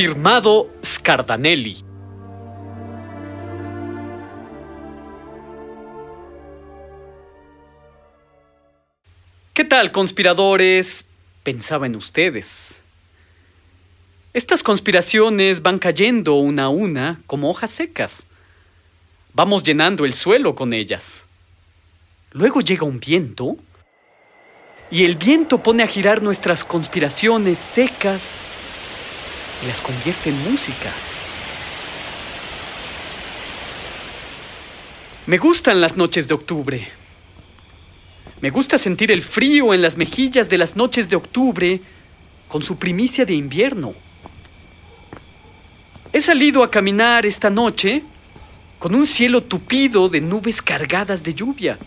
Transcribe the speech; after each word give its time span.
Firmado 0.00 0.70
Scardanelli. 0.84 1.78
¿Qué 9.52 9.64
tal, 9.64 9.90
conspiradores? 9.90 11.04
Pensaba 11.42 11.86
en 11.86 11.96
ustedes. 11.96 12.80
Estas 14.32 14.62
conspiraciones 14.62 15.62
van 15.62 15.80
cayendo 15.80 16.34
una 16.34 16.66
a 16.66 16.68
una 16.68 17.20
como 17.26 17.50
hojas 17.50 17.72
secas. 17.72 18.28
Vamos 19.32 19.64
llenando 19.64 20.04
el 20.04 20.14
suelo 20.14 20.54
con 20.54 20.74
ellas. 20.74 21.26
Luego 22.30 22.60
llega 22.60 22.86
un 22.86 23.00
viento 23.00 23.56
y 24.92 25.04
el 25.04 25.16
viento 25.16 25.60
pone 25.60 25.82
a 25.82 25.88
girar 25.88 26.22
nuestras 26.22 26.64
conspiraciones 26.64 27.58
secas 27.58 28.38
y 29.62 29.66
las 29.66 29.80
convierte 29.80 30.30
en 30.30 30.50
música. 30.50 30.92
Me 35.26 35.38
gustan 35.38 35.80
las 35.80 35.96
noches 35.96 36.26
de 36.26 36.34
octubre. 36.34 36.88
Me 38.40 38.50
gusta 38.50 38.78
sentir 38.78 39.10
el 39.10 39.20
frío 39.20 39.74
en 39.74 39.82
las 39.82 39.96
mejillas 39.96 40.48
de 40.48 40.58
las 40.58 40.76
noches 40.76 41.08
de 41.08 41.16
octubre 41.16 41.80
con 42.48 42.62
su 42.62 42.76
primicia 42.76 43.24
de 43.24 43.34
invierno. 43.34 43.94
He 46.12 46.20
salido 46.20 46.62
a 46.62 46.70
caminar 46.70 47.26
esta 47.26 47.50
noche 47.50 48.02
con 48.78 48.94
un 48.94 49.06
cielo 49.06 49.42
tupido 49.42 50.08
de 50.08 50.20
nubes 50.20 50.62
cargadas 50.62 51.22
de 51.22 51.34
lluvia. 51.34 51.78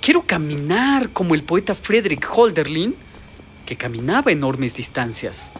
Quiero 0.00 0.22
caminar 0.22 1.10
como 1.10 1.34
el 1.34 1.42
poeta 1.42 1.74
Frederick 1.74 2.28
Holderlin, 2.30 2.94
que 3.66 3.76
caminaba 3.76 4.32
enormes 4.32 4.74
distancias. 4.74 5.52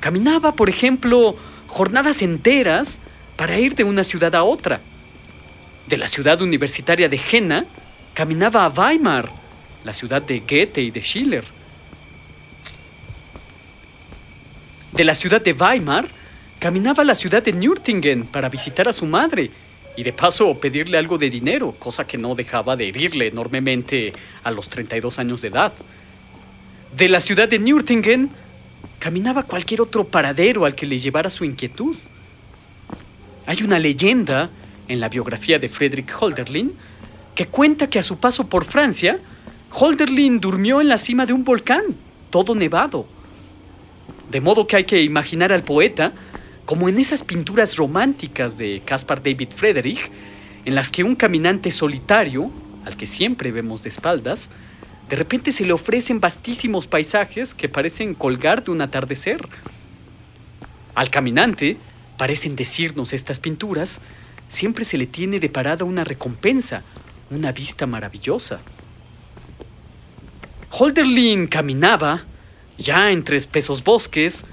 Caminaba, 0.00 0.52
por 0.52 0.68
ejemplo, 0.68 1.36
jornadas 1.66 2.22
enteras 2.22 2.98
para 3.36 3.58
ir 3.58 3.74
de 3.74 3.84
una 3.84 4.04
ciudad 4.04 4.34
a 4.34 4.42
otra. 4.42 4.80
De 5.86 5.96
la 5.96 6.08
ciudad 6.08 6.40
universitaria 6.42 7.08
de 7.08 7.18
Jena, 7.18 7.66
caminaba 8.14 8.64
a 8.64 8.68
Weimar, 8.68 9.30
la 9.84 9.92
ciudad 9.92 10.22
de 10.22 10.40
Goethe 10.40 10.82
y 10.82 10.90
de 10.90 11.00
Schiller. 11.00 11.44
De 14.92 15.04
la 15.04 15.14
ciudad 15.14 15.42
de 15.42 15.52
Weimar, 15.52 16.08
caminaba 16.58 17.02
a 17.02 17.06
la 17.06 17.14
ciudad 17.14 17.42
de 17.42 17.52
Nürtingen 17.52 18.26
para 18.26 18.48
visitar 18.48 18.88
a 18.88 18.92
su 18.92 19.06
madre 19.06 19.50
y 19.96 20.02
de 20.02 20.12
paso 20.12 20.58
pedirle 20.58 20.98
algo 20.98 21.18
de 21.18 21.30
dinero, 21.30 21.72
cosa 21.78 22.06
que 22.06 22.18
no 22.18 22.34
dejaba 22.34 22.76
de 22.76 22.88
herirle 22.88 23.28
enormemente 23.28 24.12
a 24.44 24.50
los 24.50 24.68
32 24.68 25.18
años 25.18 25.40
de 25.40 25.48
edad. 25.48 25.72
De 26.96 27.10
la 27.10 27.20
ciudad 27.20 27.46
de 27.46 27.58
Nürtingen, 27.58 28.30
caminaba 28.98 29.42
cualquier 29.42 29.82
otro 29.82 30.04
paradero 30.04 30.64
al 30.64 30.74
que 30.74 30.86
le 30.86 30.98
llevara 30.98 31.28
su 31.28 31.44
inquietud. 31.44 31.94
Hay 33.44 33.62
una 33.62 33.78
leyenda 33.78 34.48
en 34.88 35.00
la 35.00 35.10
biografía 35.10 35.58
de 35.58 35.68
Friedrich 35.68 36.10
Holderlin 36.18 36.72
que 37.34 37.48
cuenta 37.48 37.90
que 37.90 37.98
a 37.98 38.02
su 38.02 38.16
paso 38.16 38.48
por 38.48 38.64
Francia, 38.64 39.18
Holderlin 39.72 40.40
durmió 40.40 40.80
en 40.80 40.88
la 40.88 40.96
cima 40.96 41.26
de 41.26 41.34
un 41.34 41.44
volcán, 41.44 41.82
todo 42.30 42.54
nevado. 42.54 43.06
De 44.30 44.40
modo 44.40 44.66
que 44.66 44.76
hay 44.76 44.84
que 44.84 45.02
imaginar 45.02 45.52
al 45.52 45.64
poeta 45.64 46.14
como 46.64 46.88
en 46.88 46.98
esas 46.98 47.22
pinturas 47.22 47.76
románticas 47.76 48.56
de 48.56 48.80
Caspar 48.86 49.22
David 49.22 49.50
Friedrich, 49.54 50.10
en 50.64 50.74
las 50.74 50.90
que 50.90 51.04
un 51.04 51.14
caminante 51.14 51.70
solitario, 51.72 52.50
al 52.86 52.96
que 52.96 53.04
siempre 53.04 53.52
vemos 53.52 53.82
de 53.82 53.90
espaldas, 53.90 54.48
de 55.08 55.16
repente 55.16 55.52
se 55.52 55.64
le 55.64 55.72
ofrecen 55.72 56.20
vastísimos 56.20 56.86
paisajes 56.86 57.54
que 57.54 57.68
parecen 57.68 58.14
colgar 58.14 58.64
de 58.64 58.72
un 58.72 58.80
atardecer. 58.80 59.46
Al 60.94 61.10
caminante, 61.10 61.76
parecen 62.18 62.56
decirnos 62.56 63.12
estas 63.12 63.38
pinturas, 63.38 64.00
siempre 64.48 64.84
se 64.84 64.98
le 64.98 65.06
tiene 65.06 65.38
de 65.38 65.48
parada 65.48 65.84
una 65.84 66.02
recompensa, 66.02 66.82
una 67.30 67.52
vista 67.52 67.86
maravillosa. 67.86 68.60
Holderlin 70.70 71.46
caminaba, 71.46 72.24
ya 72.76 73.10
entre 73.12 73.36
espesos 73.36 73.84
bosques, 73.84 74.44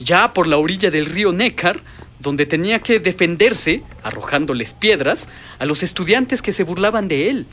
ya 0.00 0.32
por 0.32 0.46
la 0.46 0.56
orilla 0.56 0.90
del 0.90 1.06
río 1.06 1.32
Neckar, 1.32 1.80
donde 2.18 2.46
tenía 2.46 2.80
que 2.80 2.98
defenderse, 2.98 3.82
arrojándoles 4.02 4.74
piedras, 4.74 5.28
a 5.58 5.66
los 5.66 5.82
estudiantes 5.82 6.42
que 6.42 6.52
se 6.52 6.64
burlaban 6.64 7.08
de 7.08 7.30
él, 7.30 7.46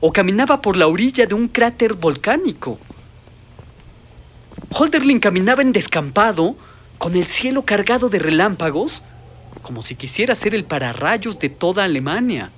o 0.00 0.12
caminaba 0.12 0.60
por 0.60 0.76
la 0.76 0.86
orilla 0.86 1.26
de 1.26 1.34
un 1.34 1.48
cráter 1.48 1.94
volcánico. 1.94 2.78
Holderlin 4.70 5.20
caminaba 5.20 5.62
en 5.62 5.72
descampado, 5.72 6.56
con 6.98 7.14
el 7.14 7.26
cielo 7.26 7.62
cargado 7.62 8.08
de 8.08 8.18
relámpagos, 8.18 9.02
como 9.62 9.82
si 9.82 9.94
quisiera 9.96 10.34
ser 10.34 10.54
el 10.54 10.64
pararrayos 10.64 11.38
de 11.38 11.48
toda 11.48 11.84
Alemania. 11.84 12.50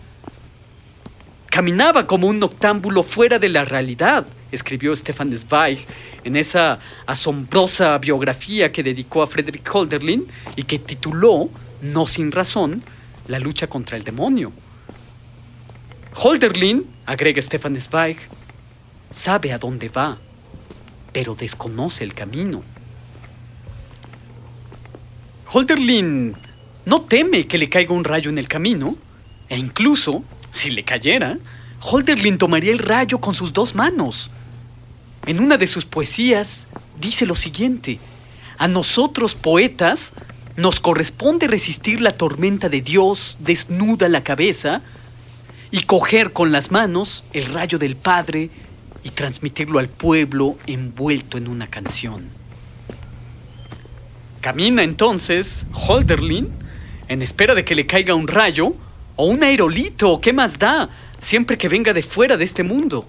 Caminaba 1.50 2.06
como 2.06 2.26
un 2.26 2.38
noctámbulo 2.38 3.02
fuera 3.02 3.38
de 3.38 3.48
la 3.48 3.64
realidad, 3.64 4.26
escribió 4.52 4.94
Stefan 4.94 5.36
Zweig 5.36 5.86
en 6.24 6.36
esa 6.36 6.78
asombrosa 7.06 7.96
biografía 7.98 8.70
que 8.70 8.82
dedicó 8.82 9.22
a 9.22 9.26
Friedrich 9.26 9.68
Holderlin 9.68 10.26
y 10.56 10.64
que 10.64 10.78
tituló, 10.78 11.48
no 11.82 12.06
sin 12.06 12.32
razón, 12.32 12.82
La 13.28 13.38
lucha 13.38 13.66
contra 13.66 13.98
el 13.98 14.04
demonio. 14.04 14.52
Holderlin, 16.20 16.84
agrega 17.06 17.40
Stefan 17.40 17.80
Zweig, 17.80 18.16
sabe 19.12 19.52
a 19.52 19.58
dónde 19.58 19.88
va, 19.88 20.18
pero 21.12 21.36
desconoce 21.36 22.02
el 22.02 22.12
camino. 22.12 22.62
Holderlin 25.52 26.34
no 26.86 27.02
teme 27.02 27.46
que 27.46 27.56
le 27.56 27.68
caiga 27.68 27.94
un 27.94 28.02
rayo 28.02 28.30
en 28.30 28.38
el 28.38 28.48
camino, 28.48 28.96
e 29.48 29.56
incluso, 29.56 30.24
si 30.50 30.70
le 30.70 30.82
cayera, 30.82 31.38
Holderlin 31.80 32.36
tomaría 32.36 32.72
el 32.72 32.80
rayo 32.80 33.20
con 33.20 33.32
sus 33.32 33.52
dos 33.52 33.76
manos. 33.76 34.32
En 35.24 35.38
una 35.38 35.56
de 35.56 35.68
sus 35.68 35.86
poesías 35.86 36.66
dice 37.00 37.26
lo 37.26 37.36
siguiente, 37.36 38.00
a 38.58 38.66
nosotros 38.66 39.36
poetas 39.36 40.14
nos 40.56 40.80
corresponde 40.80 41.46
resistir 41.46 42.00
la 42.00 42.16
tormenta 42.16 42.68
de 42.68 42.80
Dios 42.80 43.36
desnuda 43.38 44.08
la 44.08 44.24
cabeza 44.24 44.82
y 45.70 45.82
coger 45.82 46.32
con 46.32 46.52
las 46.52 46.70
manos 46.70 47.24
el 47.32 47.46
rayo 47.46 47.78
del 47.78 47.96
Padre 47.96 48.50
y 49.02 49.10
transmitirlo 49.10 49.78
al 49.78 49.88
pueblo 49.88 50.58
envuelto 50.66 51.38
en 51.38 51.48
una 51.48 51.66
canción. 51.66 52.28
Camina 54.40 54.82
entonces 54.82 55.66
Holderlin 55.72 56.48
en 57.08 57.22
espera 57.22 57.54
de 57.54 57.64
que 57.64 57.74
le 57.74 57.86
caiga 57.86 58.14
un 58.14 58.28
rayo 58.28 58.74
o 59.16 59.26
un 59.26 59.42
aerolito, 59.42 60.20
¿qué 60.20 60.32
más 60.32 60.58
da? 60.58 60.88
Siempre 61.18 61.58
que 61.58 61.68
venga 61.68 61.92
de 61.92 62.02
fuera 62.02 62.36
de 62.36 62.44
este 62.44 62.62
mundo. 62.62 63.06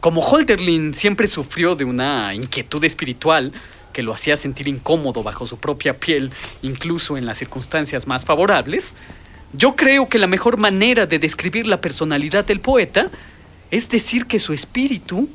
Como 0.00 0.20
Holderlin 0.22 0.94
siempre 0.94 1.28
sufrió 1.28 1.76
de 1.76 1.84
una 1.84 2.34
inquietud 2.34 2.82
espiritual 2.84 3.52
que 3.92 4.02
lo 4.02 4.12
hacía 4.12 4.36
sentir 4.36 4.68
incómodo 4.68 5.22
bajo 5.22 5.46
su 5.46 5.58
propia 5.58 5.98
piel, 5.98 6.30
incluso 6.62 7.16
en 7.16 7.26
las 7.26 7.38
circunstancias 7.38 8.06
más 8.06 8.24
favorables, 8.24 8.94
yo 9.52 9.74
creo 9.74 10.08
que 10.08 10.18
la 10.18 10.26
mejor 10.26 10.58
manera 10.58 11.06
de 11.06 11.18
describir 11.18 11.66
la 11.66 11.80
personalidad 11.80 12.44
del 12.44 12.60
poeta 12.60 13.08
es 13.70 13.88
decir 13.88 14.26
que 14.26 14.38
su 14.38 14.52
espíritu 14.52 15.28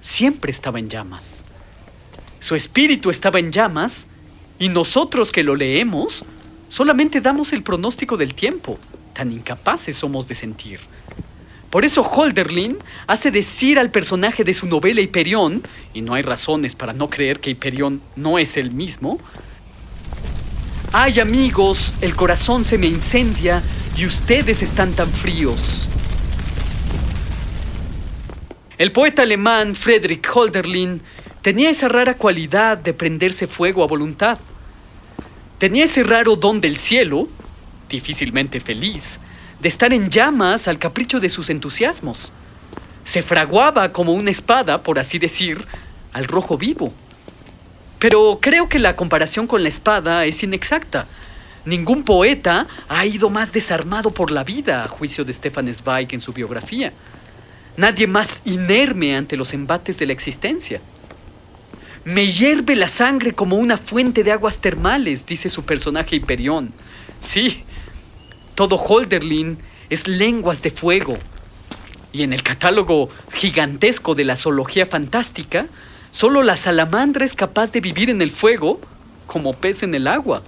siempre 0.00 0.50
estaba 0.50 0.78
en 0.78 0.88
llamas. 0.88 1.44
Su 2.40 2.54
espíritu 2.56 3.10
estaba 3.10 3.38
en 3.38 3.52
llamas 3.52 4.08
y 4.58 4.68
nosotros 4.68 5.30
que 5.30 5.42
lo 5.42 5.54
leemos 5.54 6.24
solamente 6.68 7.20
damos 7.20 7.52
el 7.52 7.62
pronóstico 7.62 8.16
del 8.16 8.34
tiempo, 8.34 8.78
tan 9.12 9.30
incapaces 9.30 9.96
somos 9.96 10.26
de 10.26 10.34
sentir. 10.34 10.80
Por 11.70 11.84
eso 11.84 12.02
Holderlin 12.02 12.78
hace 13.06 13.30
decir 13.30 13.78
al 13.78 13.90
personaje 13.90 14.44
de 14.44 14.52
su 14.52 14.66
novela 14.66 15.00
Hiperión, 15.00 15.62
y 15.94 16.02
no 16.02 16.14
hay 16.14 16.22
razones 16.22 16.74
para 16.74 16.92
no 16.92 17.08
creer 17.08 17.40
que 17.40 17.50
Hiperión 17.50 18.02
no 18.14 18.38
es 18.38 18.56
el 18.56 18.72
mismo, 18.72 19.18
Ay 20.94 21.20
amigos, 21.20 21.94
el 22.02 22.14
corazón 22.14 22.64
se 22.64 22.76
me 22.76 22.86
incendia 22.86 23.62
y 23.96 24.04
ustedes 24.04 24.60
están 24.60 24.92
tan 24.92 25.08
fríos. 25.08 25.88
El 28.76 28.92
poeta 28.92 29.22
alemán 29.22 29.74
Friedrich 29.74 30.28
Holderlin 30.30 31.00
tenía 31.40 31.70
esa 31.70 31.88
rara 31.88 32.18
cualidad 32.18 32.76
de 32.76 32.92
prenderse 32.92 33.46
fuego 33.46 33.82
a 33.82 33.86
voluntad. 33.86 34.38
Tenía 35.56 35.86
ese 35.86 36.02
raro 36.02 36.36
don 36.36 36.60
del 36.60 36.76
cielo, 36.76 37.26
difícilmente 37.88 38.60
feliz, 38.60 39.18
de 39.60 39.68
estar 39.68 39.94
en 39.94 40.10
llamas 40.10 40.68
al 40.68 40.78
capricho 40.78 41.20
de 41.20 41.30
sus 41.30 41.48
entusiasmos. 41.48 42.32
Se 43.04 43.22
fraguaba 43.22 43.92
como 43.92 44.12
una 44.12 44.30
espada, 44.30 44.82
por 44.82 44.98
así 44.98 45.18
decir, 45.18 45.64
al 46.12 46.24
rojo 46.24 46.58
vivo. 46.58 46.92
Pero 48.02 48.40
creo 48.40 48.68
que 48.68 48.80
la 48.80 48.96
comparación 48.96 49.46
con 49.46 49.62
la 49.62 49.68
espada 49.68 50.26
es 50.26 50.42
inexacta. 50.42 51.06
Ningún 51.64 52.02
poeta 52.02 52.66
ha 52.88 53.06
ido 53.06 53.30
más 53.30 53.52
desarmado 53.52 54.10
por 54.10 54.32
la 54.32 54.42
vida, 54.42 54.82
a 54.82 54.88
juicio 54.88 55.24
de 55.24 55.32
Stefan 55.32 55.72
Zweig 55.72 56.08
en 56.10 56.20
su 56.20 56.32
biografía. 56.32 56.92
Nadie 57.76 58.08
más 58.08 58.40
inerme 58.44 59.16
ante 59.16 59.36
los 59.36 59.54
embates 59.54 60.00
de 60.00 60.06
la 60.06 60.14
existencia. 60.14 60.80
Me 62.02 62.26
hierve 62.26 62.74
la 62.74 62.88
sangre 62.88 63.34
como 63.34 63.54
una 63.54 63.78
fuente 63.78 64.24
de 64.24 64.32
aguas 64.32 64.58
termales, 64.58 65.24
dice 65.24 65.48
su 65.48 65.62
personaje 65.62 66.16
Hiperión. 66.16 66.72
Sí, 67.20 67.62
todo 68.56 68.78
Holderlin 68.78 69.58
es 69.90 70.08
lenguas 70.08 70.60
de 70.60 70.72
fuego. 70.72 71.18
Y 72.12 72.24
en 72.24 72.32
el 72.32 72.42
catálogo 72.42 73.10
gigantesco 73.32 74.16
de 74.16 74.24
la 74.24 74.34
zoología 74.34 74.86
fantástica, 74.86 75.66
solo 76.12 76.44
la 76.44 76.56
salamandra 76.56 77.24
es 77.24 77.34
capaz 77.34 77.72
de 77.72 77.80
vivir 77.80 78.08
en 78.08 78.22
el 78.22 78.30
fuego 78.30 78.80
como 79.26 79.54
pez 79.54 79.82
en 79.82 79.96
el 79.96 80.06
agua. 80.06 80.42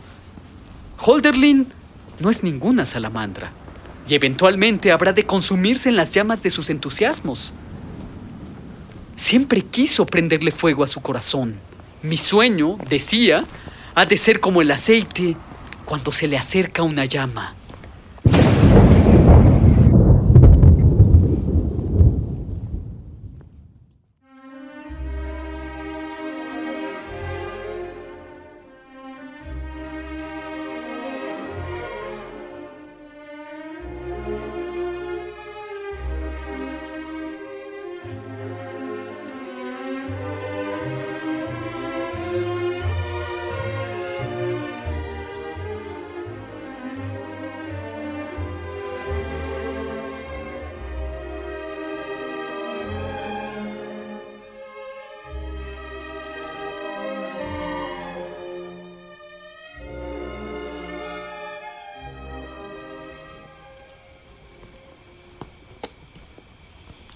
Holderlin 0.98 1.66
no 2.20 2.30
es 2.30 2.44
ninguna 2.44 2.86
salamandra 2.86 3.50
y 4.08 4.14
eventualmente 4.14 4.92
habrá 4.92 5.12
de 5.12 5.26
consumirse 5.26 5.88
en 5.88 5.96
las 5.96 6.14
llamas 6.14 6.42
de 6.42 6.50
sus 6.50 6.70
entusiasmos. 6.70 7.52
Siempre 9.16 9.62
quiso 9.62 10.06
prenderle 10.06 10.52
fuego 10.52 10.84
a 10.84 10.88
su 10.88 11.00
corazón. 11.00 11.58
Mi 12.02 12.16
sueño, 12.16 12.76
decía, 12.88 13.44
ha 13.94 14.06
de 14.06 14.18
ser 14.18 14.40
como 14.40 14.60
el 14.60 14.70
aceite 14.70 15.36
cuando 15.84 16.12
se 16.12 16.28
le 16.28 16.36
acerca 16.36 16.82
una 16.82 17.04
llama. 17.04 17.54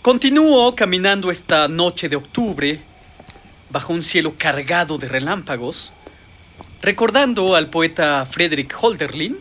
Continúo 0.02 0.76
caminando 0.76 1.28
esta 1.28 1.66
noche 1.66 2.08
de 2.08 2.14
octubre 2.14 2.80
bajo 3.68 3.92
un 3.92 4.04
cielo 4.04 4.32
cargado 4.38 4.96
de 4.96 5.08
relámpagos, 5.08 5.92
recordando 6.80 7.56
al 7.56 7.66
poeta 7.66 8.24
Friedrich 8.30 8.72
Holderlin, 8.80 9.36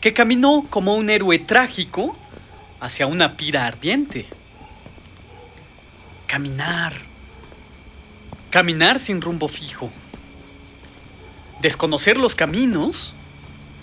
que 0.00 0.14
caminó 0.14 0.66
como 0.70 0.94
un 0.94 1.10
héroe 1.10 1.38
trágico 1.38 2.16
hacia 2.80 3.06
una 3.06 3.36
pira 3.36 3.66
ardiente. 3.66 4.26
Caminar. 6.26 6.94
Caminar 8.48 8.98
sin 8.98 9.20
rumbo 9.20 9.46
fijo. 9.46 9.90
Desconocer 11.60 12.16
los 12.16 12.34
caminos, 12.34 13.12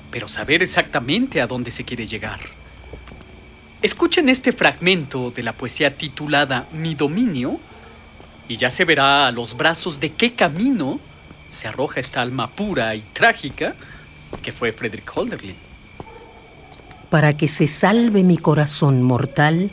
pero 0.09 0.27
saber 0.27 0.63
exactamente 0.63 1.39
a 1.39 1.45
dónde 1.45 1.69
se 1.69 1.85
quiere 1.85 2.07
llegar. 2.07 2.58
Escuchen 3.81 4.27
este 4.27 4.51
fragmento 4.51 5.31
de 5.31 5.41
la 5.41 5.53
poesía 5.53 5.95
titulada 5.95 6.67
Mi 6.73 6.95
dominio 6.95 7.61
y 8.49 8.57
ya 8.57 8.71
se 8.71 8.83
verá 8.83 9.27
a 9.27 9.31
los 9.31 9.55
brazos 9.55 10.01
de 10.01 10.11
qué 10.11 10.33
camino 10.33 10.99
se 11.49 11.69
arroja 11.69 12.01
esta 12.01 12.21
alma 12.21 12.49
pura 12.49 12.93
y 12.95 12.99
trágica 12.99 13.75
que 14.41 14.51
fue 14.51 14.73
Frederick 14.73 15.09
Holderlin. 15.15 15.55
Para 17.09 17.31
que 17.37 17.47
se 17.47 17.67
salve 17.67 18.21
mi 18.23 18.37
corazón 18.37 19.01
mortal 19.01 19.71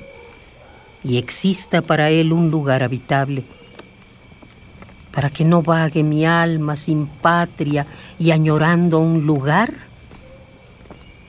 y 1.03 1.19
exista 1.19 1.83
para 1.83 2.09
él 2.11 2.33
un 2.33 2.49
lugar 2.49 2.85
habitable, 2.85 3.43
para 5.11 5.31
que 5.31 5.45
no 5.45 5.63
vague 5.63 6.05
mi 6.05 6.25
alma 6.25 6.77
sin 6.77 7.09
patria 7.09 7.89
y 8.21 8.31
añorando 8.31 9.01
un 9.01 9.27
lugar, 9.27 9.75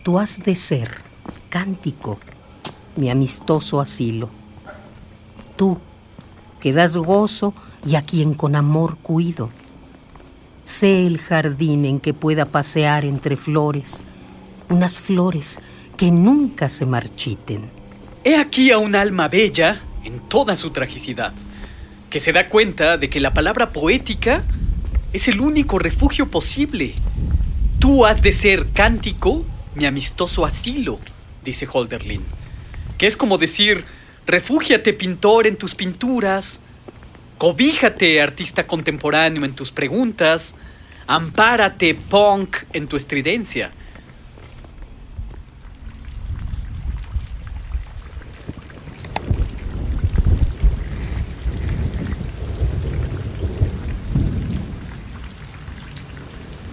tú 0.03 0.19
has 0.19 0.43
de 0.43 0.53
ser 0.53 0.91
cántico 1.49 2.19
mi 2.97 3.09
amistoso 3.09 3.79
asilo. 3.79 4.29
Tú, 5.55 5.77
que 6.59 6.73
das 6.73 6.97
gozo 6.97 7.53
y 7.85 7.95
a 7.95 8.01
quien 8.01 8.33
con 8.33 8.55
amor 8.55 8.97
cuido. 8.97 9.49
Sé 10.65 11.07
el 11.07 11.17
jardín 11.19 11.85
en 11.85 11.99
que 11.99 12.13
pueda 12.13 12.45
pasear 12.45 13.05
entre 13.05 13.37
flores, 13.37 14.03
unas 14.69 14.99
flores 14.99 15.59
que 15.95 16.11
nunca 16.11 16.69
se 16.69 16.85
marchiten. 16.85 17.69
He 18.23 18.35
aquí 18.35 18.71
a 18.71 18.77
un 18.77 18.95
alma 18.95 19.29
bella 19.29 19.81
en 20.03 20.19
toda 20.19 20.55
su 20.55 20.71
tragicidad, 20.71 21.33
que 22.09 22.19
se 22.19 22.33
da 22.33 22.49
cuenta 22.49 22.97
de 22.97 23.09
que 23.09 23.19
la 23.19 23.33
palabra 23.33 23.71
poética 23.71 24.43
es 25.13 25.27
el 25.27 25.39
único 25.39 25.79
refugio 25.79 26.29
posible. 26.29 26.93
Tú 27.79 28.05
has 28.05 28.21
de 28.21 28.33
ser 28.33 28.71
cántico, 28.73 29.45
mi 29.75 29.85
amistoso 29.85 30.45
asilo, 30.45 30.99
dice 31.45 31.67
Holderlin 31.71 32.23
que 32.97 33.07
es 33.07 33.15
como 33.15 33.37
decir, 33.37 33.85
refúgiate 34.25 34.93
pintor 34.93 35.47
en 35.47 35.55
tus 35.55 35.75
pinturas, 35.75 36.59
cobíjate 37.37 38.21
artista 38.21 38.65
contemporáneo 38.65 39.45
en 39.45 39.53
tus 39.53 39.71
preguntas, 39.71 40.55
ampárate 41.05 41.95
punk 41.95 42.57
en 42.73 42.87
tu 42.87 42.97
estridencia. 42.97 43.71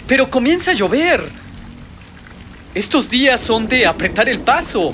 Pero 0.06 0.30
comienza 0.30 0.70
a 0.70 0.75
llover. 0.75 1.22
Estos 2.75 3.08
días 3.08 3.40
son 3.40 3.68
de 3.68 3.87
apretar 3.87 4.28
el 4.28 4.40
paso, 4.40 4.92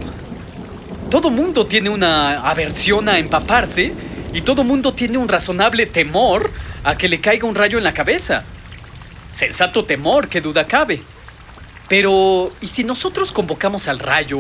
todo 1.11 1.29
mundo 1.29 1.67
tiene 1.67 1.91
una 1.91 2.49
aversión 2.49 3.09
a 3.09 3.19
empaparse 3.19 3.93
y 4.33 4.43
todo 4.43 4.63
mundo 4.63 4.95
tiene 4.95 5.19
un 5.19 5.27
razonable 5.27 5.87
temor 5.87 6.51
a 6.85 6.97
que 6.97 7.09
le 7.09 7.21
caiga 7.21 7.49
un 7.49 7.57
rayo 7.57 7.79
en 7.79 7.85
la 7.85 7.93
cabeza. 7.93 8.45
Sensato 9.33 9.85
temor, 9.85 10.29
que 10.29 10.41
duda 10.41 10.67
cabe. 10.67 11.03
Pero, 11.89 12.53
¿y 12.61 12.69
si 12.69 12.85
nosotros 12.85 13.33
convocamos 13.33 13.89
al 13.89 13.99
rayo, 13.99 14.39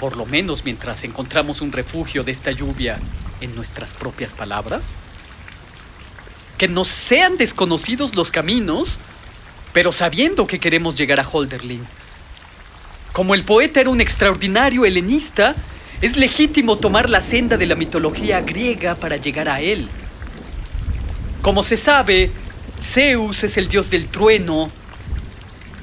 por 0.00 0.16
lo 0.16 0.26
menos 0.26 0.64
mientras 0.64 1.04
encontramos 1.04 1.60
un 1.60 1.70
refugio 1.70 2.24
de 2.24 2.32
esta 2.32 2.50
lluvia 2.50 2.98
en 3.40 3.54
nuestras 3.54 3.94
propias 3.94 4.34
palabras? 4.34 4.94
Que 6.58 6.66
nos 6.66 6.88
sean 6.88 7.36
desconocidos 7.36 8.16
los 8.16 8.32
caminos, 8.32 8.98
pero 9.72 9.92
sabiendo 9.92 10.48
que 10.48 10.58
queremos 10.58 10.96
llegar 10.96 11.20
a 11.20 11.28
Holderlin. 11.28 11.86
Como 13.12 13.34
el 13.34 13.44
poeta 13.44 13.80
era 13.80 13.90
un 13.90 14.00
extraordinario 14.00 14.84
helenista, 14.84 15.54
es 16.04 16.18
legítimo 16.18 16.76
tomar 16.76 17.08
la 17.08 17.22
senda 17.22 17.56
de 17.56 17.64
la 17.64 17.76
mitología 17.76 18.42
griega 18.42 18.94
para 18.94 19.16
llegar 19.16 19.48
a 19.48 19.62
él. 19.62 19.88
Como 21.40 21.62
se 21.62 21.78
sabe, 21.78 22.30
Zeus 22.82 23.42
es 23.42 23.56
el 23.56 23.68
dios 23.68 23.88
del 23.88 24.08
trueno 24.08 24.70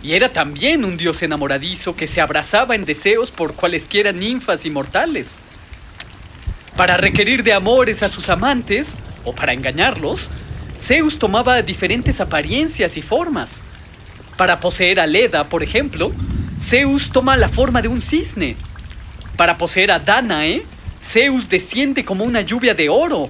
y 0.03 0.13
era 0.13 0.31
también 0.31 0.85
un 0.85 0.95
dios 0.95 1.23
enamoradizo 1.23 1.95
que 1.95 2.05
se 2.05 2.21
abrazaba 2.21 2.75
en 2.75 2.85
deseos 2.85 3.31
por 3.31 3.55
cualesquiera 3.55 4.11
ninfas 4.11 4.63
inmortales. 4.63 5.39
Para 6.77 6.97
requerir 6.97 7.41
de 7.41 7.53
amores 7.53 8.03
a 8.03 8.09
sus 8.09 8.29
amantes, 8.29 8.97
o 9.25 9.33
para 9.33 9.53
engañarlos, 9.53 10.29
Zeus 10.79 11.17
tomaba 11.17 11.63
diferentes 11.63 12.21
apariencias 12.21 12.95
y 12.95 13.01
formas. 13.01 13.63
Para 14.37 14.59
poseer 14.59 14.99
a 14.99 15.07
Leda, 15.07 15.45
por 15.45 15.63
ejemplo, 15.63 16.11
Zeus 16.61 17.09
toma 17.09 17.37
la 17.37 17.49
forma 17.49 17.81
de 17.81 17.87
un 17.87 18.03
cisne. 18.03 18.55
Para 19.37 19.57
poseer 19.57 19.91
a 19.91 19.99
Danae, 19.99 20.63
Zeus 21.03 21.49
desciende 21.49 22.05
como 22.05 22.23
una 22.23 22.41
lluvia 22.41 22.73
de 22.73 22.89
oro. 22.89 23.29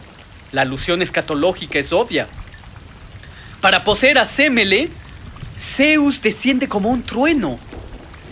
La 0.51 0.63
alusión 0.63 1.01
escatológica 1.01 1.79
es 1.79 1.93
obvia. 1.93 2.27
Para 3.61 3.83
poseer 3.83 4.17
a 4.17 4.25
Semele, 4.25 4.89
Zeus 5.57 6.21
desciende 6.21 6.67
como 6.67 6.89
un 6.89 7.03
trueno. 7.03 7.59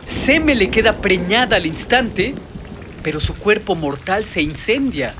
Semele 0.05 0.69
queda 0.69 0.93
preñada 0.93 1.55
al 1.55 1.65
instante, 1.65 2.33
pero 3.03 3.19
su 3.19 3.35
cuerpo 3.35 3.75
mortal 3.75 4.25
se 4.25 4.41
incendia. 4.41 5.13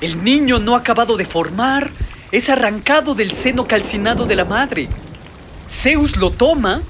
El 0.00 0.24
niño 0.24 0.58
no 0.58 0.74
acabado 0.74 1.16
de 1.16 1.24
formar 1.24 1.90
es 2.32 2.50
arrancado 2.50 3.14
del 3.14 3.30
seno 3.30 3.68
calcinado 3.68 4.26
de 4.26 4.34
la 4.34 4.44
madre. 4.44 4.88
Zeus 5.70 6.16
lo 6.16 6.30
toma 6.30 6.82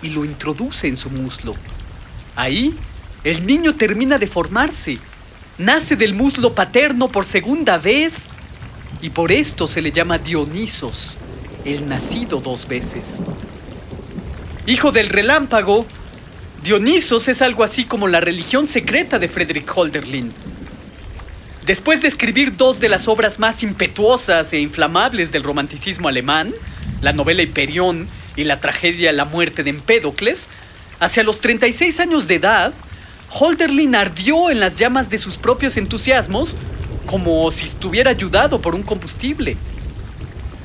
y 0.00 0.10
lo 0.10 0.24
introduce 0.24 0.86
en 0.86 0.96
su 0.96 1.10
muslo. 1.10 1.54
Ahí, 2.36 2.74
el 3.26 3.44
niño 3.44 3.74
termina 3.74 4.18
de 4.18 4.28
formarse. 4.28 5.00
Nace 5.58 5.96
del 5.96 6.14
muslo 6.14 6.54
paterno 6.54 7.08
por 7.08 7.26
segunda 7.26 7.76
vez 7.76 8.28
y 9.02 9.10
por 9.10 9.32
esto 9.32 9.66
se 9.66 9.82
le 9.82 9.90
llama 9.90 10.18
Dionisos, 10.18 11.18
el 11.64 11.88
nacido 11.88 12.40
dos 12.40 12.68
veces. 12.68 13.24
Hijo 14.64 14.92
del 14.92 15.08
relámpago, 15.08 15.86
Dionisos 16.62 17.26
es 17.26 17.42
algo 17.42 17.64
así 17.64 17.82
como 17.82 18.06
la 18.06 18.20
religión 18.20 18.68
secreta 18.68 19.18
de 19.18 19.26
Friedrich 19.26 19.68
Holderlin. 19.74 20.32
Después 21.66 22.02
de 22.02 22.08
escribir 22.08 22.56
dos 22.56 22.78
de 22.78 22.88
las 22.88 23.08
obras 23.08 23.40
más 23.40 23.64
impetuosas 23.64 24.52
e 24.52 24.60
inflamables 24.60 25.32
del 25.32 25.42
romanticismo 25.42 26.06
alemán, 26.06 26.54
la 27.02 27.10
novela 27.10 27.42
Hiperión 27.42 28.06
y 28.36 28.44
la 28.44 28.60
tragedia 28.60 29.12
La 29.12 29.24
muerte 29.24 29.64
de 29.64 29.70
Empédocles, 29.70 30.46
hacia 31.00 31.24
los 31.24 31.40
36 31.40 31.98
años 31.98 32.28
de 32.28 32.36
edad, 32.36 32.72
Holderlin 33.30 33.94
ardió 33.94 34.50
en 34.50 34.60
las 34.60 34.78
llamas 34.78 35.10
de 35.10 35.18
sus 35.18 35.36
propios 35.36 35.76
entusiasmos 35.76 36.56
como 37.06 37.50
si 37.50 37.64
estuviera 37.64 38.10
ayudado 38.10 38.60
por 38.60 38.74
un 38.74 38.82
combustible. 38.82 39.56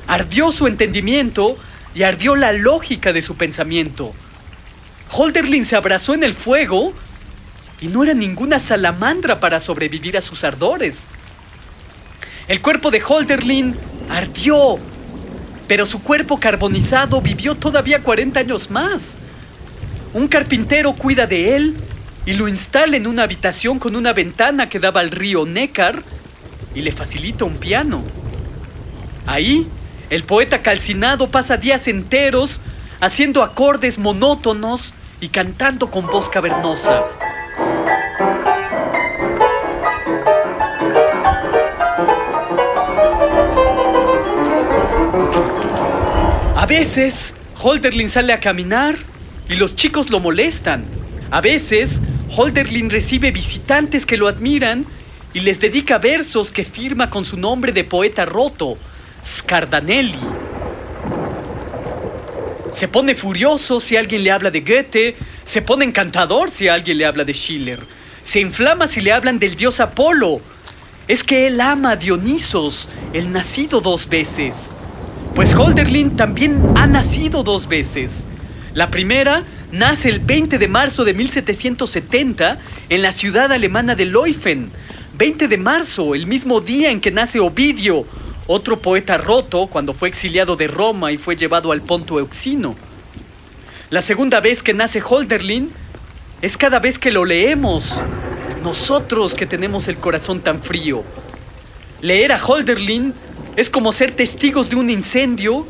Ardió 0.06 0.52
su 0.52 0.66
entendimiento 0.66 1.56
y 1.94 2.02
ardió 2.02 2.36
la 2.36 2.52
lógica 2.52 3.12
de 3.12 3.22
su 3.22 3.36
pensamiento. 3.36 4.12
Holderlin 5.10 5.64
se 5.64 5.76
abrazó 5.76 6.14
en 6.14 6.24
el 6.24 6.34
fuego 6.34 6.92
y 7.80 7.88
no 7.88 8.02
era 8.02 8.14
ninguna 8.14 8.58
salamandra 8.58 9.40
para 9.40 9.60
sobrevivir 9.60 10.16
a 10.16 10.22
sus 10.22 10.44
ardores. 10.44 11.06
El 12.48 12.60
cuerpo 12.60 12.90
de 12.90 13.02
Holderlin 13.02 13.76
ardió, 14.08 14.78
pero 15.68 15.86
su 15.86 16.02
cuerpo 16.02 16.40
carbonizado 16.40 17.20
vivió 17.20 17.54
todavía 17.54 18.02
40 18.02 18.40
años 18.40 18.70
más. 18.70 19.16
Un 20.12 20.28
carpintero 20.28 20.92
cuida 20.92 21.26
de 21.26 21.56
él 21.56 21.76
y 22.24 22.34
lo 22.34 22.48
instala 22.48 22.96
en 22.96 23.06
una 23.06 23.24
habitación 23.24 23.78
con 23.78 23.96
una 23.96 24.12
ventana 24.12 24.68
que 24.68 24.78
daba 24.78 25.00
al 25.00 25.10
río 25.10 25.44
Neckar 25.44 26.02
y 26.74 26.82
le 26.82 26.92
facilita 26.92 27.44
un 27.44 27.56
piano. 27.56 28.02
Ahí, 29.26 29.66
el 30.10 30.24
poeta 30.24 30.62
calcinado 30.62 31.30
pasa 31.30 31.56
días 31.56 31.88
enteros 31.88 32.60
haciendo 33.00 33.42
acordes 33.42 33.98
monótonos 33.98 34.94
y 35.20 35.28
cantando 35.28 35.90
con 35.90 36.06
voz 36.06 36.28
cavernosa. 36.28 37.02
A 46.56 46.66
veces, 46.66 47.34
Holderlin 47.60 48.08
sale 48.08 48.32
a 48.32 48.40
caminar 48.40 48.96
y 49.48 49.56
los 49.56 49.74
chicos 49.74 50.10
lo 50.10 50.20
molestan. 50.20 50.84
A 51.30 51.40
veces, 51.40 52.00
Holderlin 52.34 52.88
recibe 52.88 53.30
visitantes 53.30 54.06
que 54.06 54.16
lo 54.16 54.26
admiran 54.26 54.86
y 55.34 55.40
les 55.40 55.60
dedica 55.60 55.98
versos 55.98 56.50
que 56.50 56.64
firma 56.64 57.10
con 57.10 57.26
su 57.26 57.36
nombre 57.36 57.72
de 57.72 57.84
poeta 57.84 58.24
roto, 58.24 58.78
Scardanelli. 59.22 60.18
Se 62.72 62.88
pone 62.88 63.14
furioso 63.14 63.80
si 63.80 63.96
alguien 63.96 64.24
le 64.24 64.30
habla 64.30 64.50
de 64.50 64.60
Goethe, 64.62 65.16
se 65.44 65.60
pone 65.60 65.84
encantador 65.84 66.50
si 66.50 66.68
alguien 66.68 66.96
le 66.98 67.04
habla 67.04 67.24
de 67.24 67.34
Schiller, 67.34 67.80
se 68.22 68.40
inflama 68.40 68.86
si 68.86 69.02
le 69.02 69.12
hablan 69.12 69.38
del 69.38 69.54
dios 69.54 69.78
Apolo. 69.80 70.40
Es 71.08 71.24
que 71.24 71.46
él 71.46 71.60
ama 71.60 71.90
a 71.90 71.96
Dionisos, 71.96 72.88
el 73.12 73.30
nacido 73.30 73.82
dos 73.82 74.08
veces. 74.08 74.72
Pues 75.34 75.54
Holderlin 75.54 76.16
también 76.16 76.62
ha 76.76 76.86
nacido 76.86 77.42
dos 77.42 77.68
veces. 77.68 78.26
La 78.72 78.90
primera 78.90 79.44
nace 79.72 80.10
el 80.10 80.20
20 80.20 80.58
de 80.58 80.68
marzo 80.68 81.02
de 81.04 81.14
1770 81.14 82.58
en 82.90 83.02
la 83.02 83.10
ciudad 83.10 83.50
alemana 83.50 83.94
de 83.94 84.04
Leuven, 84.04 84.70
20 85.18 85.48
de 85.48 85.58
marzo, 85.58 86.14
el 86.14 86.26
mismo 86.26 86.60
día 86.60 86.90
en 86.90 87.00
que 87.00 87.10
nace 87.10 87.40
Ovidio, 87.40 88.06
otro 88.46 88.78
poeta 88.78 89.16
roto 89.16 89.66
cuando 89.66 89.94
fue 89.94 90.10
exiliado 90.10 90.56
de 90.56 90.66
Roma 90.66 91.10
y 91.10 91.16
fue 91.16 91.36
llevado 91.36 91.72
al 91.72 91.80
Ponto 91.80 92.18
Euxino. 92.18 92.76
La 93.88 94.02
segunda 94.02 94.40
vez 94.40 94.62
que 94.62 94.74
nace 94.74 95.02
Holderlin 95.02 95.70
es 96.42 96.56
cada 96.58 96.78
vez 96.78 96.98
que 96.98 97.10
lo 97.10 97.24
leemos, 97.24 97.98
nosotros 98.62 99.34
que 99.34 99.46
tenemos 99.46 99.88
el 99.88 99.96
corazón 99.96 100.40
tan 100.40 100.62
frío. 100.62 101.02
Leer 102.02 102.32
a 102.32 102.44
Holderlin 102.44 103.14
es 103.56 103.70
como 103.70 103.92
ser 103.92 104.10
testigos 104.10 104.68
de 104.68 104.76
un 104.76 104.90
incendio 104.90 105.66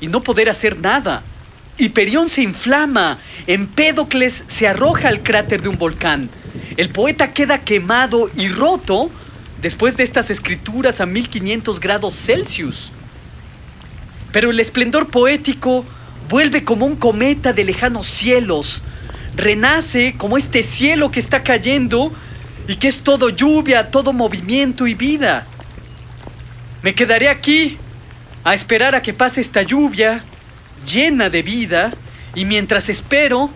y 0.00 0.06
no 0.06 0.20
poder 0.20 0.48
hacer 0.50 0.78
nada. 0.78 1.24
Hiperión 1.80 2.28
se 2.28 2.42
inflama, 2.42 3.18
Empédocles 3.46 4.44
se 4.46 4.68
arroja 4.68 5.08
al 5.08 5.22
cráter 5.22 5.62
de 5.62 5.68
un 5.68 5.78
volcán. 5.78 6.28
El 6.76 6.90
poeta 6.90 7.32
queda 7.32 7.58
quemado 7.58 8.30
y 8.36 8.48
roto 8.48 9.10
después 9.62 9.96
de 9.96 10.04
estas 10.04 10.30
escrituras 10.30 11.00
a 11.00 11.06
1500 11.06 11.80
grados 11.80 12.14
Celsius. 12.14 12.92
Pero 14.32 14.50
el 14.50 14.60
esplendor 14.60 15.08
poético 15.08 15.84
vuelve 16.28 16.64
como 16.64 16.86
un 16.86 16.96
cometa 16.96 17.52
de 17.52 17.64
lejanos 17.64 18.06
cielos, 18.06 18.82
renace 19.34 20.14
como 20.16 20.36
este 20.36 20.62
cielo 20.62 21.10
que 21.10 21.20
está 21.20 21.42
cayendo 21.42 22.12
y 22.68 22.76
que 22.76 22.88
es 22.88 23.00
todo 23.00 23.30
lluvia, 23.30 23.90
todo 23.90 24.12
movimiento 24.12 24.86
y 24.86 24.94
vida. 24.94 25.46
Me 26.82 26.94
quedaré 26.94 27.28
aquí 27.28 27.78
a 28.44 28.54
esperar 28.54 28.94
a 28.94 29.02
que 29.02 29.12
pase 29.12 29.40
esta 29.40 29.62
lluvia 29.62 30.24
llena 30.86 31.30
de 31.30 31.42
vida 31.42 31.92
y 32.34 32.44
mientras 32.44 32.88
espero 32.88 33.50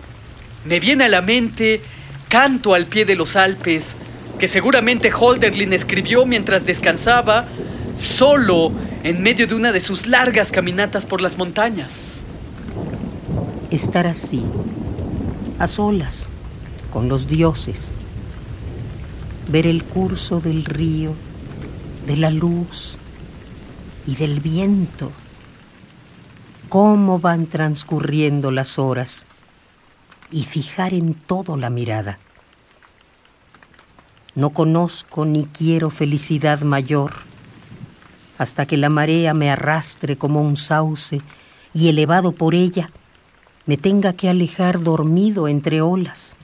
me 0.65 0.79
viene 0.79 1.05
a 1.05 1.09
la 1.09 1.21
mente 1.21 1.81
Canto 2.27 2.73
al 2.73 2.87
pie 2.87 3.05
de 3.05 3.15
los 3.15 3.35
Alpes, 3.35 3.95
que 4.39 4.47
seguramente 4.47 5.11
Holderlin 5.13 5.73
escribió 5.73 6.25
mientras 6.25 6.65
descansaba, 6.65 7.45
solo 7.95 8.71
en 9.03 9.21
medio 9.21 9.47
de 9.47 9.55
una 9.55 9.71
de 9.71 9.79
sus 9.79 10.07
largas 10.07 10.51
caminatas 10.51 11.05
por 11.05 11.21
las 11.21 11.37
montañas. 11.37 12.23
Estar 13.69 14.07
así, 14.07 14.43
a 15.59 15.67
solas, 15.67 16.29
con 16.91 17.07
los 17.07 17.27
dioses, 17.27 17.93
ver 19.47 19.67
el 19.67 19.83
curso 19.83 20.39
del 20.39 20.65
río, 20.65 21.13
de 22.07 22.17
la 22.17 22.31
luz 22.31 22.97
y 24.07 24.15
del 24.15 24.39
viento, 24.39 25.11
cómo 26.75 27.19
van 27.19 27.45
transcurriendo 27.45 28.51
las 28.51 28.79
horas 28.79 29.25
y 30.29 30.43
fijar 30.43 30.93
en 30.93 31.13
todo 31.13 31.55
la 31.55 31.69
mirada. 31.69 32.19
No 34.35 34.49
conozco 34.49 35.23
ni 35.23 35.45
quiero 35.45 35.89
felicidad 35.89 36.63
mayor 36.63 37.13
hasta 38.37 38.65
que 38.65 38.75
la 38.75 38.89
marea 38.89 39.33
me 39.33 39.49
arrastre 39.49 40.17
como 40.17 40.41
un 40.41 40.57
sauce 40.57 41.21
y 41.73 41.87
elevado 41.87 42.33
por 42.33 42.53
ella 42.53 42.91
me 43.65 43.77
tenga 43.77 44.11
que 44.11 44.27
alejar 44.27 44.81
dormido 44.81 45.47
entre 45.47 45.79
olas. 45.79 46.35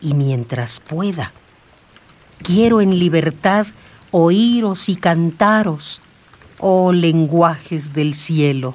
Y 0.00 0.14
mientras 0.14 0.80
pueda, 0.80 1.34
quiero 2.42 2.80
en 2.80 2.98
libertad 2.98 3.66
oíros 4.12 4.88
y 4.88 4.96
cantaros, 4.96 6.00
oh 6.58 6.90
lenguajes 6.90 7.92
del 7.92 8.14
cielo. 8.14 8.74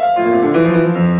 Música 0.51 1.10